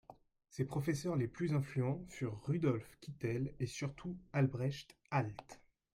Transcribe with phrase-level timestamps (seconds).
[0.49, 5.61] Ses professeurs les plus influents furent Rudolf Kittel et surtout Albrecht Alt.